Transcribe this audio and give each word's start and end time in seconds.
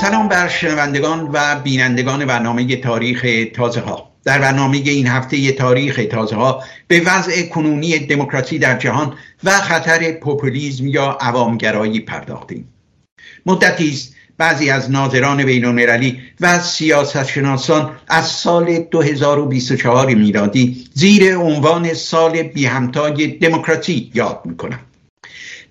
سلام 0.00 0.28
بر 0.28 0.48
شنوندگان 0.48 1.28
و 1.32 1.60
بینندگان 1.64 2.24
برنامه 2.26 2.76
تاریخ 2.76 3.26
تازه 3.54 3.80
ها 3.80 4.12
در 4.24 4.38
برنامه 4.38 4.76
این 4.76 5.06
هفته 5.06 5.52
تاریخ 5.52 6.00
تازه 6.10 6.36
ها 6.36 6.62
به 6.86 7.00
وضع 7.00 7.42
کنونی 7.42 7.98
دموکراسی 7.98 8.58
در 8.58 8.78
جهان 8.78 9.14
و 9.44 9.50
خطر 9.50 10.12
پوپولیزم 10.12 10.86
یا 10.86 11.18
عوامگرایی 11.20 12.00
پرداختیم. 12.00 12.68
مدتی 13.46 13.88
است 13.90 14.14
بعضی 14.36 14.70
از 14.70 14.90
ناظران 14.90 15.44
بین 15.44 15.64
المللی 15.64 16.20
و 16.40 16.58
سیاستشناسان 16.58 17.96
از 18.08 18.26
سال 18.26 18.78
2024 18.78 20.14
میلادی 20.14 20.84
زیر 20.94 21.36
عنوان 21.36 21.94
سال 21.94 22.42
بیهمتای 22.42 23.26
دموکراسی 23.26 24.10
یاد 24.14 24.40
می‌کنند. 24.44 24.80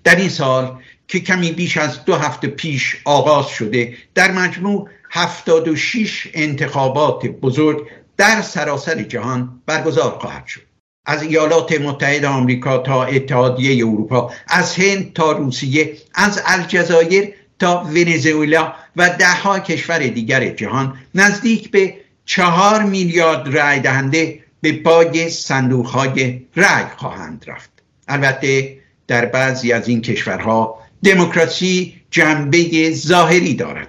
در 0.04 0.16
این 0.16 0.28
سال 0.28 0.78
که 1.08 1.20
کمی 1.20 1.52
بیش 1.52 1.76
از 1.76 2.04
دو 2.04 2.14
هفته 2.14 2.48
پیش 2.48 2.96
آغاز 3.04 3.48
شده 3.48 3.96
در 4.14 4.32
مجموع 4.32 4.88
76 5.10 6.28
انتخابات 6.34 7.26
بزرگ 7.26 7.86
در 8.16 8.42
سراسر 8.42 9.02
جهان 9.02 9.62
برگزار 9.66 10.18
خواهد 10.18 10.46
شد. 10.46 10.60
از 11.06 11.22
ایالات 11.22 11.80
متحده 11.80 12.28
آمریکا 12.28 12.78
تا 12.78 13.04
اتحادیه 13.04 13.86
اروپا 13.86 14.32
از 14.48 14.74
هند 14.74 15.12
تا 15.12 15.32
روسیه 15.32 15.96
از 16.14 16.42
الجزایر 16.46 17.34
تا 17.58 17.84
ونزوئلا 17.84 18.72
و 18.96 19.10
دهها 19.10 19.60
کشور 19.60 19.98
دیگر 19.98 20.48
جهان 20.48 20.98
نزدیک 21.14 21.70
به 21.70 21.94
چهار 22.24 22.82
میلیارد 22.82 23.54
رای 23.56 23.80
دهنده 23.80 24.40
به 24.60 24.72
پای 24.72 25.30
صندوق 25.30 25.86
های 25.86 26.40
رای 26.56 26.84
خواهند 26.96 27.44
رفت. 27.46 27.70
البته 28.08 28.78
در 29.06 29.26
بعضی 29.26 29.72
از 29.72 29.88
این 29.88 30.02
کشورها 30.02 30.78
دموکراسی 31.04 31.94
جنبه 32.10 32.90
ظاهری 32.90 33.54
دارد. 33.54 33.88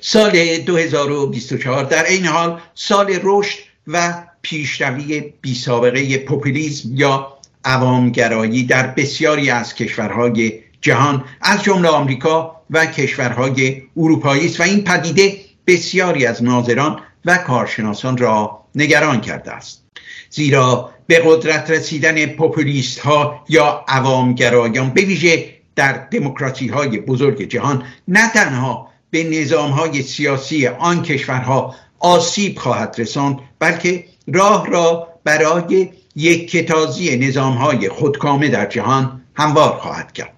سال 0.00 0.58
2024 0.58 1.84
در 1.84 2.04
این 2.04 2.26
حال 2.26 2.60
سال 2.74 3.18
رشد 3.22 3.58
و 3.86 4.24
پیشروی 4.42 5.20
بی 5.40 5.54
سابقه 5.54 6.18
پوپولیسم 6.18 6.88
یا 6.92 7.38
عوامگرایی 7.64 8.64
در 8.64 8.86
بسیاری 8.86 9.50
از 9.50 9.74
کشورهای 9.74 10.60
جهان 10.80 11.24
از 11.40 11.62
جمله 11.62 11.88
آمریکا 11.88 12.62
و 12.70 12.86
کشورهای 12.86 13.82
اروپایی 13.96 14.46
است 14.46 14.60
و 14.60 14.62
این 14.62 14.84
پدیده 14.84 15.40
بسیاری 15.66 16.26
از 16.26 16.42
ناظران 16.42 17.00
و 17.24 17.36
کارشناسان 17.36 18.16
را 18.16 18.64
نگران 18.74 19.20
کرده 19.20 19.52
است. 19.52 19.82
زیرا 20.30 20.90
به 21.06 21.22
قدرت 21.24 21.70
رسیدن 21.70 22.26
پوپولیست 22.26 22.98
ها 22.98 23.44
یا 23.48 23.84
عوامگرایان 23.88 24.90
به 24.90 25.00
ویژه 25.02 25.61
در 25.76 25.92
دموکراسی 25.92 26.68
های 26.68 26.98
بزرگ 26.98 27.42
جهان 27.42 27.84
نه 28.08 28.32
تنها 28.32 28.88
به 29.10 29.24
نظام 29.24 29.70
های 29.70 30.02
سیاسی 30.02 30.66
آن 30.66 31.02
کشورها 31.02 31.74
آسیب 31.98 32.58
خواهد 32.58 32.94
رساند 32.98 33.38
بلکه 33.58 34.04
راه 34.32 34.70
را 34.70 35.08
برای 35.24 35.88
یک 36.16 36.50
کتازی 36.50 37.16
نظام 37.16 37.52
های 37.52 37.88
خودکامه 37.88 38.48
در 38.48 38.66
جهان 38.66 39.20
هموار 39.34 39.78
خواهد 39.78 40.12
کرد. 40.12 40.32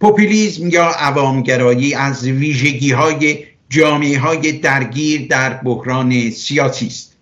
پوپولیسم 0.00 0.68
یا 0.68 0.84
عوامگرایی 0.84 1.94
از 1.94 2.24
ویژگی 2.24 2.92
های 2.92 3.44
جامعه 3.68 4.18
های 4.18 4.52
درگیر 4.52 5.26
در 5.26 5.50
بحران 5.54 6.30
سیاسی 6.30 6.86
است. 6.86 7.16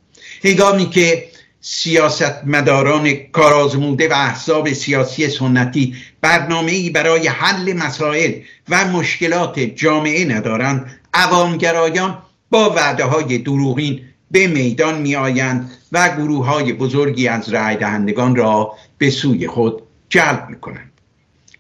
هنگامی 0.45 0.91
که 0.91 1.30
سیاستمداران 1.61 3.15
کارآزموده 3.15 4.09
و 4.09 4.13
احزاب 4.13 4.73
سیاسی 4.73 5.29
سنتی 5.29 5.95
برنامه 6.21 6.73
ای 6.73 6.91
برای 6.91 7.29
حل 7.29 7.73
مسائل 7.73 8.33
و 8.69 8.85
مشکلات 8.85 9.61
جامعه 9.61 10.25
ندارند. 10.25 11.01
عوامگرایان 11.15 12.19
با 12.51 12.71
وعده 12.71 13.05
های 13.05 13.39
دروغین 13.39 14.01
به 14.31 14.47
میدان 14.47 15.01
می 15.01 15.17
آیند 15.17 15.71
و 15.93 16.09
گروه 16.17 16.47
های 16.47 16.73
بزرگی 16.73 17.29
از 17.29 17.49
رای 17.49 17.77
دهندگان 17.77 18.37
را 18.37 18.73
به 18.99 19.11
سوی 19.11 19.47
خود 19.47 19.83
جلب 20.09 20.47
می 20.49 20.61
کنند 20.61 20.91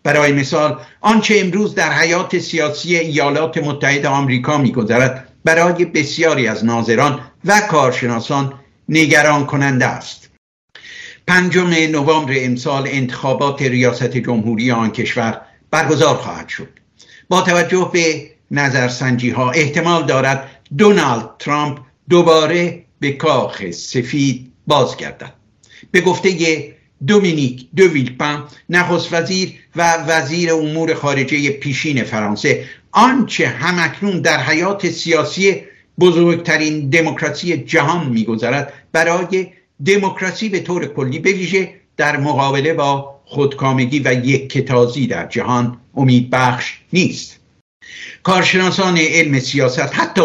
برای 0.02 0.32
مثال 0.32 0.80
آنچه 1.00 1.40
امروز 1.40 1.74
در 1.74 1.92
حیات 1.92 2.38
سیاسی 2.38 2.96
ایالات 2.96 3.58
متحده 3.58 4.08
آمریکا 4.08 4.58
میگذرد 4.58 5.28
برای 5.44 5.84
بسیاری 5.84 6.48
از 6.48 6.64
ناظران 6.64 7.20
و 7.44 7.60
کارشناسان 7.60 8.52
نگران 8.90 9.46
کننده 9.46 9.86
است. 9.86 10.30
پنجم 11.26 11.68
نوامبر 11.68 12.32
امسال 12.36 12.88
انتخابات 12.88 13.62
ریاست 13.62 14.16
جمهوری 14.16 14.70
آن 14.70 14.92
کشور 14.92 15.40
برگزار 15.70 16.16
خواهد 16.16 16.48
شد. 16.48 16.68
با 17.28 17.40
توجه 17.40 17.90
به 17.92 18.30
نظرسنجی 18.50 19.30
ها 19.30 19.50
احتمال 19.50 20.06
دارد 20.06 20.50
دونالد 20.78 21.30
ترامپ 21.38 21.78
دوباره 22.08 22.84
به 23.00 23.12
کاخ 23.12 23.70
سفید 23.70 24.52
بازگردد. 24.66 25.32
به 25.90 26.00
گفته 26.00 26.30
دومینیک 27.06 27.68
دو 27.76 27.84
ویلپن 27.84 28.44
نخست 28.70 29.12
وزیر 29.12 29.52
و 29.76 29.96
وزیر 29.96 30.52
امور 30.52 30.94
خارجه 30.94 31.50
پیشین 31.50 32.04
فرانسه 32.04 32.64
آنچه 32.92 33.48
همکنون 33.48 34.20
در 34.20 34.40
حیات 34.40 34.90
سیاسی 34.90 35.62
بزرگترین 36.00 36.90
دموکراسی 36.90 37.56
جهان 37.56 38.08
میگذرد 38.08 38.72
برای 38.92 39.46
دموکراسی 39.86 40.48
به 40.48 40.60
طور 40.60 40.86
کلی 40.86 41.18
بویژه 41.18 41.74
در 41.96 42.16
مقابله 42.16 42.74
با 42.74 43.20
خودکامگی 43.24 44.02
و 44.04 44.26
یک 44.26 44.48
کتازی 44.48 45.06
در 45.06 45.26
جهان 45.26 45.78
امید 45.96 46.30
بخش 46.30 46.78
نیست. 46.92 47.40
کارشناسان 48.22 48.98
علم 48.98 49.38
سیاست 49.38 49.94
حتی 49.94 50.22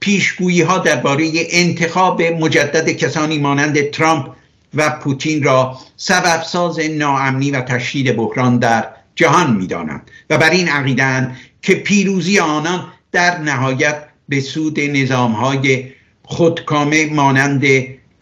پیشگویی 0.00 0.62
ها 0.62 0.78
درباره 0.78 1.30
انتخاب 1.34 2.22
مجدد 2.22 2.88
کسانی 2.88 3.38
مانند 3.38 3.90
ترامپ 3.90 4.30
و 4.74 4.90
پوتین 4.90 5.42
را 5.42 5.78
سبب 5.96 6.42
ساز 6.42 6.78
ناامنی 6.78 7.50
و 7.50 7.60
تشدید 7.60 8.16
بحران 8.16 8.58
در 8.58 8.88
جهان 9.14 9.56
می‌دانند 9.56 10.10
و 10.30 10.38
بر 10.38 10.50
این 10.50 10.68
عقیدند 10.68 11.36
که 11.62 11.74
پیروزی 11.74 12.38
آنان 12.38 12.86
در 13.12 13.38
نهایت 13.38 14.04
به 14.28 14.40
سود 14.40 14.80
نظام 14.80 15.32
های 15.32 15.92
خودکامه 16.22 17.14
مانند 17.14 17.62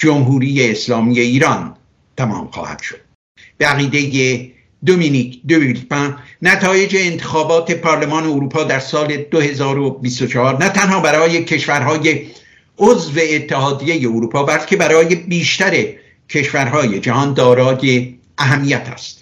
جمهوری 0.02 0.70
اسلامی 0.70 1.20
ایران 1.20 1.76
تمام 2.16 2.46
خواهد 2.50 2.82
شد. 2.82 3.00
به 3.58 3.66
عقیده 3.66 4.50
دومینیک 4.86 5.40
دویلپن 5.48 6.18
نتایج 6.42 6.96
انتخابات 6.96 7.72
پارلمان 7.72 8.24
اروپا 8.24 8.64
در 8.64 8.80
سال 8.80 9.16
2024 9.16 10.64
نه 10.64 10.68
تنها 10.68 11.00
برای 11.00 11.44
کشورهای 11.44 12.26
عضو 12.78 13.20
اتحادیه 13.30 14.08
اروپا 14.08 14.42
بلکه 14.42 14.76
برای 14.76 15.14
بیشتر 15.14 15.86
کشورهای 16.28 17.00
جهان 17.00 17.34
دارای 17.34 18.14
اهمیت 18.38 18.88
است. 18.88 19.21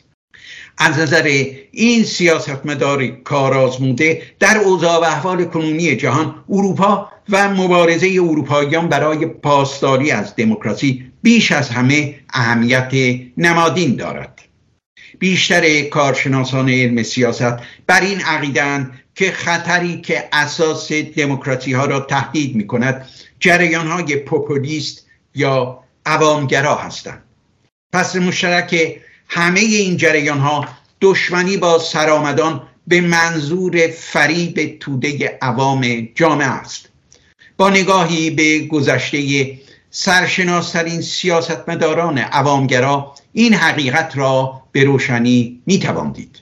از 0.78 0.98
نظر 0.98 1.44
این 1.70 2.04
سیاستمدار 2.04 3.06
کارآزموده 3.06 4.22
در 4.38 4.58
اوضاع 4.58 5.00
و 5.00 5.04
احوال 5.04 5.44
کنونی 5.44 5.97
جهان 5.97 6.44
اروپا 6.48 7.12
و 7.28 7.48
مبارزه 7.48 8.06
اروپاییان 8.06 8.88
برای 8.88 9.26
پاسداری 9.26 10.10
از 10.10 10.36
دموکراسی 10.36 11.12
بیش 11.22 11.53
از 11.53 11.69
همه 11.69 12.20
اهمیت 12.32 13.20
نمادین 13.36 13.97
دارد. 13.97 14.42
بیشتر 15.19 15.82
کارشناسان 15.82 16.69
علم 16.69 17.02
سیاست 17.02 17.56
بر 17.87 18.00
این 18.00 18.20
عقیدند 18.20 19.00
که 19.14 19.31
خطری 19.31 20.00
که 20.00 20.28
اساس 20.32 20.92
دموکراسی 20.92 21.72
ها 21.72 21.84
را 21.84 22.00
تهدید 22.00 22.56
می 22.56 22.66
کند 22.66 23.08
جریان 23.41 23.87
های 23.87 24.16
پوپولیست 24.16 25.06
یا 25.34 25.84
عوامگرا 26.06 26.75
هستند. 26.75 27.22
پس 27.92 28.16
مشترک 28.16 29.00
همه 29.32 29.60
این 29.60 29.96
جریان 29.96 30.38
ها 30.38 30.68
دشمنی 31.00 31.56
با 31.56 31.78
سرآمدان 31.78 32.62
به 32.87 33.00
منظور 33.00 33.88
فریب 33.88 34.78
توده 34.81 35.38
عوام 35.43 36.08
جامعه 36.14 36.46
است. 36.46 36.88
با 37.56 37.70
نگاهی 37.70 38.31
به 38.31 38.58
گذشته 38.58 39.50
سرشناسترین 39.90 41.00
سیاستمداران 41.00 42.19
عوامگرا 42.19 43.14
این 43.32 43.55
حقیقت 43.55 44.16
را 44.16 44.62
به 44.72 44.84
روشنی 44.84 45.62
می‌توان 45.66 46.12
دید. 46.12 46.38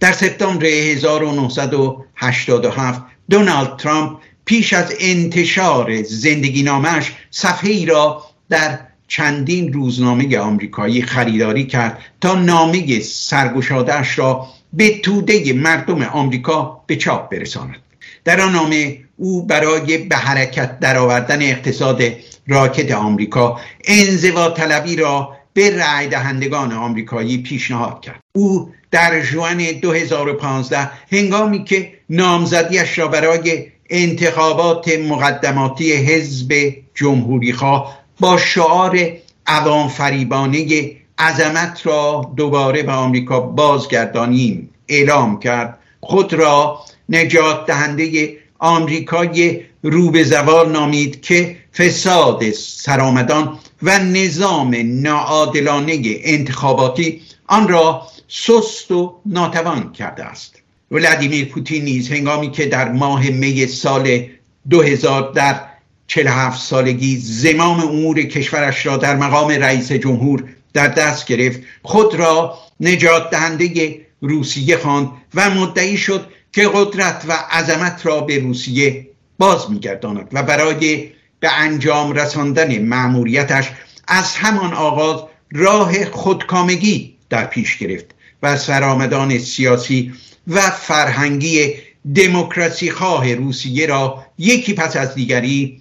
در 0.00 0.12
سپتامبر 0.12 0.66
1987 0.66 3.02
دونالد 3.30 3.76
ترامپ 3.76 4.18
پیش 4.44 4.72
از 4.72 4.94
انتشار 5.00 6.02
زندگی 6.02 6.62
نامش 6.62 7.12
صفحه 7.30 7.70
ای 7.70 7.86
را 7.86 8.24
در 8.48 8.89
چندین 9.10 9.72
روزنامه 9.72 10.38
آمریکایی 10.38 11.02
خریداری 11.02 11.66
کرد 11.66 11.98
تا 12.20 12.34
نامه 12.34 13.00
سرگشادهاش 13.00 14.18
را 14.18 14.46
به 14.72 14.98
توده 14.98 15.52
مردم 15.52 16.02
آمریکا 16.02 16.82
به 16.86 16.96
چاپ 16.96 17.30
برساند. 17.30 17.76
در 18.24 18.40
آن 18.40 18.52
نامه 18.52 18.98
او 19.16 19.46
برای 19.46 19.98
به 19.98 20.16
حرکت 20.16 20.80
درآوردن 20.80 21.42
اقتصاد 21.42 22.02
راکت 22.46 22.92
آمریکا 22.92 23.60
انزوا 23.84 24.50
طلبی 24.50 24.96
را 24.96 25.36
به 25.52 25.70
رای 25.70 26.08
دهندگان 26.08 26.72
آمریکایی 26.72 27.42
پیشنهاد 27.42 28.00
کرد. 28.00 28.20
او 28.34 28.72
در 28.90 29.22
جوان 29.22 29.58
2015 29.58 30.90
هنگامی 31.12 31.64
که 31.64 31.92
نامزدیش 32.10 32.98
را 32.98 33.08
برای 33.08 33.66
انتخابات 33.90 34.98
مقدماتی 34.98 35.92
حزب 35.92 36.74
جمهوری 36.94 37.52
خواه 37.52 37.99
با 38.20 38.38
شعار 38.38 39.08
عوام 39.46 39.88
فریبانه 39.88 40.92
عظمت 41.18 41.86
را 41.86 42.32
دوباره 42.36 42.82
به 42.82 42.92
آمریکا 42.92 43.40
بازگردانیم. 43.40 44.70
اعلام 44.88 45.38
کرد 45.38 45.78
خود 46.00 46.32
را 46.32 46.80
نجات 47.08 47.66
دهنده 47.66 48.36
آمریکای 48.58 49.60
رو 49.82 50.10
به 50.10 50.24
زوال 50.24 50.72
نامید 50.72 51.22
که 51.22 51.56
فساد 51.74 52.50
سرآمدان 52.50 53.58
و 53.82 53.98
نظام 53.98 54.76
ناعادلانه 54.84 56.02
انتخاباتی 56.04 57.20
آن 57.46 57.68
را 57.68 58.06
سست 58.28 58.90
و 58.90 59.14
ناتوان 59.26 59.92
کرده 59.92 60.24
است. 60.24 60.54
ولادیمیر 60.90 61.44
پوتین 61.44 61.84
نیز 61.84 62.10
هنگامی 62.10 62.50
که 62.50 62.66
در 62.66 62.92
ماه 62.92 63.30
می 63.30 63.66
سال 63.66 64.26
2000 64.70 65.32
در 65.32 65.69
47 66.10 66.60
سالگی 66.60 67.16
زمام 67.16 67.80
امور 67.80 68.22
کشورش 68.22 68.86
را 68.86 68.96
در 68.96 69.16
مقام 69.16 69.48
رئیس 69.48 69.92
جمهور 69.92 70.44
در 70.72 70.88
دست 70.88 71.26
گرفت. 71.26 71.60
خود 71.82 72.14
را 72.14 72.58
نجات 72.80 73.30
دهنده 73.30 74.00
روسیه 74.20 74.76
خواند 74.76 75.08
و 75.34 75.50
مدعی 75.50 75.96
شد 75.96 76.26
که 76.52 76.70
قدرت 76.74 77.24
و 77.28 77.32
عظمت 77.50 78.06
را 78.06 78.20
به 78.20 78.38
روسیه 78.38 79.06
باز 79.38 79.70
میگرداند 79.70 80.28
و 80.32 80.42
برای 80.42 81.10
به 81.40 81.52
انجام 81.52 82.12
رساندن 82.12 82.84
مأموریتش 82.84 83.70
از 84.08 84.36
همان 84.36 84.74
آغاز 84.74 85.20
راه 85.52 86.04
خودکامگی 86.04 87.16
در 87.28 87.44
پیش 87.44 87.78
گرفت 87.78 88.06
و 88.42 88.56
سرآمدان 88.56 89.38
سیاسی 89.38 90.12
و 90.48 90.60
فرهنگی 90.60 91.72
دموکراسی 92.14 92.90
خواه 92.90 93.34
روسیه 93.34 93.86
را 93.86 94.24
یکی 94.38 94.74
پس 94.74 94.96
از 94.96 95.14
دیگری 95.14 95.79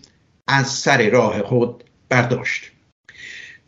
از 0.49 0.69
سر 0.69 1.09
راه 1.09 1.41
خود 1.41 1.83
برداشت. 2.09 2.63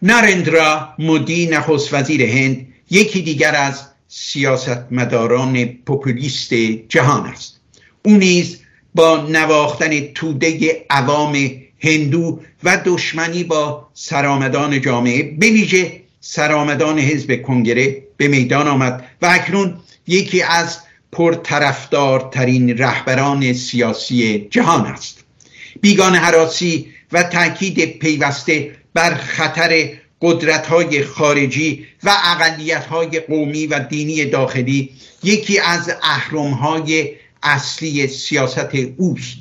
نارندرا 0.01 0.93
مودی 0.99 1.47
نخست 1.47 1.93
وزیر 1.93 2.23
هند 2.23 2.67
یکی 2.89 3.21
دیگر 3.21 3.55
از 3.55 3.87
سیاستمداران 4.07 5.65
پوپولیست 5.65 6.53
جهان 6.89 7.25
است. 7.25 7.59
او 8.05 8.11
نیز 8.11 8.59
با 8.95 9.27
نواختن 9.29 9.99
توده 9.99 10.85
عوام 10.89 11.51
هندو 11.79 12.39
و 12.63 12.81
دشمنی 12.85 13.43
با 13.43 13.89
سرآمدان 13.93 14.81
جامعه 14.81 15.23
به 15.23 15.49
ویژه 15.49 16.01
سرآمدان 16.21 16.99
حزب 16.99 17.41
کنگره 17.41 18.03
به 18.17 18.27
میدان 18.27 18.67
آمد 18.67 19.05
و 19.21 19.25
اکنون 19.25 19.79
یکی 20.07 20.41
از 20.41 20.77
پرطرفدارترین 21.11 22.77
رهبران 22.77 23.53
سیاسی 23.53 24.47
جهان 24.49 24.85
است. 24.85 25.20
بیگان 25.81 26.15
حراسی 26.15 26.93
و 27.11 27.23
تاکید 27.23 27.99
پیوسته 27.99 28.71
بر 28.93 29.15
خطر 29.15 29.89
قدرت 30.21 30.67
های 30.67 31.03
خارجی 31.03 31.87
و 32.03 32.11
اقلیت 32.23 32.85
های 32.85 33.19
قومی 33.19 33.67
و 33.67 33.79
دینی 33.79 34.25
داخلی 34.25 34.89
یکی 35.23 35.59
از 35.59 35.91
احرام 36.03 36.51
های 36.51 37.15
اصلی 37.43 38.07
سیاست 38.07 38.75
اوست. 38.97 39.37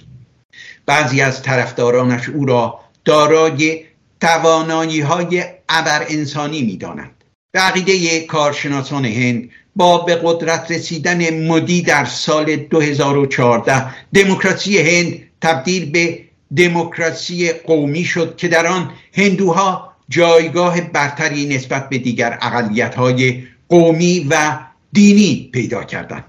بعضی 0.86 1.20
از 1.20 1.42
طرفدارانش 1.42 2.28
او 2.28 2.46
را 2.46 2.80
دارای 3.04 3.84
توانایی 4.20 5.00
های 5.00 5.44
ابر 5.68 6.06
انسانی 6.08 6.62
می 6.62 6.76
دانند 6.76 7.24
به 7.52 7.60
عقیده 7.60 8.20
کارشناسان 8.20 9.04
هند 9.04 9.50
با 9.76 9.98
به 9.98 10.20
قدرت 10.22 10.70
رسیدن 10.70 11.46
مدی 11.46 11.82
در 11.82 12.04
سال 12.04 12.56
2014 12.56 14.06
دموکراسی 14.14 14.78
هند 14.78 15.29
تبدیل 15.40 15.90
به 15.90 16.24
دموکراسی 16.56 17.52
قومی 17.52 18.04
شد 18.04 18.36
که 18.36 18.48
در 18.48 18.66
آن 18.66 18.92
هندوها 19.14 19.90
جایگاه 20.08 20.80
برتری 20.80 21.46
نسبت 21.46 21.88
به 21.88 21.98
دیگر 21.98 22.38
اقلیت 22.42 22.94
های 22.94 23.42
قومی 23.68 24.26
و 24.30 24.58
دینی 24.92 25.50
پیدا 25.52 25.84
کردند. 25.84 26.24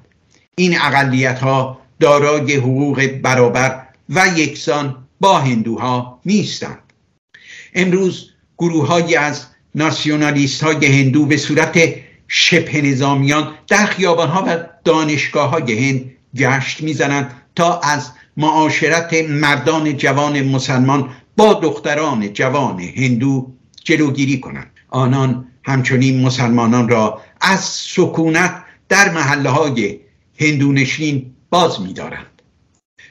این 0.56 0.78
اقلیت 0.82 1.40
ها 1.40 1.82
دارای 2.00 2.56
حقوق 2.56 3.08
برابر 3.08 3.88
و 4.10 4.28
یکسان 4.36 5.08
با 5.20 5.40
هندوها 5.40 6.20
نیستند. 6.26 6.80
امروز 7.74 8.30
گروه 8.58 9.18
از 9.20 9.46
ناسیونالیست 9.76 10.64
های 10.64 11.02
هندو 11.02 11.26
به 11.26 11.38
صورت 11.38 11.94
شبه 12.28 12.82
نظامیان 12.82 13.54
در 13.68 13.86
خیابان 13.86 14.30
ها 14.30 14.44
و 14.48 14.58
دانشگاه 14.84 15.50
های 15.50 15.90
هند 15.90 16.12
گشت 16.36 16.82
می‌زنند 16.82 17.42
تا 17.56 17.80
از 17.80 18.12
معاشرت 18.38 19.14
مردان 19.14 19.98
جوان 19.98 20.42
مسلمان 20.42 21.10
با 21.38 21.54
دختران 21.54 22.34
جوان 22.34 22.80
هندو 22.80 23.52
جلوگیری 23.84 24.40
کنند. 24.40 24.72
آنان 24.90 25.48
همچنین 25.64 26.22
مسلمانان 26.22 26.90
را 26.90 27.22
از 27.42 27.60
سکونت 27.64 28.64
در 28.90 29.12
محله 29.12 29.50
های 29.50 30.00
هندونشین 30.40 31.34
باز 31.50 31.82
می‌دارند. 31.82 32.42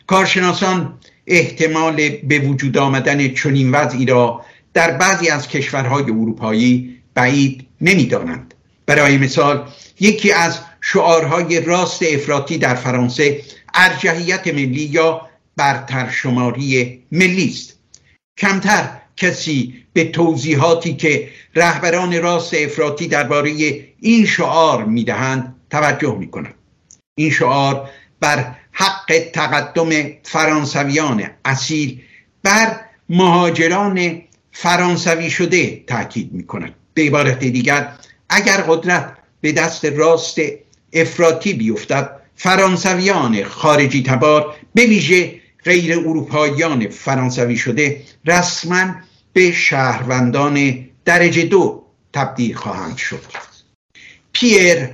کارشناسان 0.06 0.99
احتمال 1.26 2.08
به 2.08 2.38
وجود 2.38 2.78
آمدن 2.78 3.34
چنین 3.34 3.70
وضعی 3.70 4.06
را 4.06 4.44
در 4.75 4.90
بعضی 4.90 5.28
از 5.28 5.49
کشورهای 5.49 6.02
اروپایی 6.02 6.96
بعید 7.14 7.67
نمی‌دانند. 7.81 8.55
برای 8.87 9.19
مثال 9.19 9.69
یکی 10.00 10.32
از 10.32 10.58
شعارهای 10.81 11.61
راست 11.61 12.02
افراطی 12.02 12.58
در 12.58 12.75
فرانسه 12.75 13.43
ارجحیت 13.75 14.46
ملی 14.46 14.82
یا 14.82 15.28
برتر 15.56 16.11
شماری 16.11 17.02
ملی 17.12 17.49
است. 17.49 17.78
کمتر 18.38 19.00
کسی 19.17 19.84
به 19.93 20.05
توضیحاتی 20.05 20.94
که 20.96 21.28
رهبران 21.55 22.22
راست 22.22 22.55
افراطی 22.55 23.08
درباره 23.08 23.50
این 24.00 24.26
شعار 24.26 24.84
می‌دهند 24.84 25.56
توجه 25.70 26.17
می 26.19 26.31
کند 26.31 26.55
این 27.14 27.31
شعار 27.31 27.90
بر 28.20 28.55
حق 28.72 29.31
تقدم 29.32 29.90
فرانسویان 30.22 31.31
اصیل 31.44 32.00
بر 32.43 32.81
مهاجران 33.08 34.22
فرانسوی 34.52 35.31
شده 35.31 35.84
تاکید 35.87 36.32
می 36.32 36.46
کند 36.46 36.75
به 36.94 37.02
عبارت 37.02 37.38
دیگر 37.38 37.93
اگر 38.28 38.56
قدرت 38.56 39.17
به 39.40 39.52
دست 39.52 39.84
راست 39.84 40.38
افراطی 40.93 41.52
بیفتد 41.52 42.19
فرانسویان 42.42 43.44
خارجی 43.44 44.03
تبار 44.03 44.55
به 44.74 44.86
ویژه 44.86 45.41
غیر 45.65 45.98
اروپاییان 45.98 46.88
فرانسوی 46.88 47.56
شده 47.56 48.03
رسما 48.26 48.94
به 49.32 49.53
شهروندان 49.53 50.86
درجه 51.05 51.43
دو 51.43 51.82
تبدیل 52.12 52.55
خواهند 52.55 52.96
شد. 52.96 53.20
پیر 54.32 54.88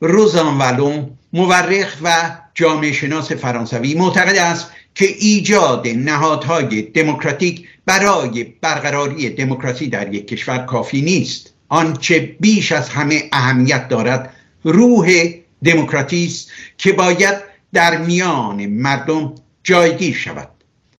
روزانولون 0.00 1.10
مورخ 1.32 1.96
و 2.02 2.36
جامعه 2.54 2.92
شناس 2.92 3.32
فرانسوی 3.32 3.94
معتقد 3.94 4.36
است 4.36 4.70
که 4.94 5.06
ایجاد 5.06 5.88
نهادهای 5.88 6.82
دموکراتیک 6.82 7.68
برای 7.86 8.44
برقراری 8.44 9.30
دموکراسی 9.30 9.88
در 9.88 10.14
یک 10.14 10.28
کشور 10.28 10.58
کافی 10.58 11.02
نیست. 11.02 11.54
آنچه 11.68 12.36
بیش 12.40 12.72
از 12.72 12.88
همه 12.88 13.28
اهمیت 13.32 13.88
دارد 13.88 14.34
روح 14.64 15.34
دموکراتی 15.64 16.26
است 16.26 16.50
که 16.78 16.92
باید 16.92 17.34
در 17.72 17.98
میان 17.98 18.66
مردم 18.66 19.34
جایگیر 19.64 20.14
شود. 20.14 20.48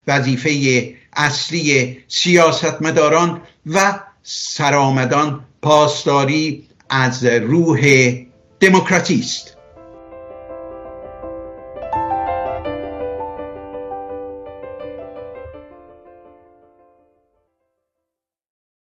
وظیفه 0.07 0.95
اصلی 1.12 1.99
سیاستمداران 2.09 3.43
و 3.67 4.00
سرآمدان 4.23 5.45
پاسداری 5.62 6.69
از 6.91 7.25
روح 7.25 8.12
دموکراتی 8.61 9.21
است 9.21 9.58